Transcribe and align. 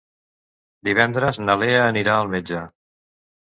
Divendres 0.89 1.39
na 1.45 1.59
Lea 1.67 1.87
anirà 1.93 2.17
al 2.25 2.35
metge. 2.35 2.67